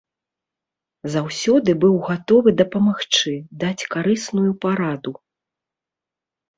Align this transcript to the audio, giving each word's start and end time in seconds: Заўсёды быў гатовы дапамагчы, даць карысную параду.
Заўсёды 1.15 1.69
быў 1.83 1.93
гатовы 2.09 2.49
дапамагчы, 2.63 3.37
даць 3.67 3.87
карысную 3.95 4.51
параду. 4.67 5.11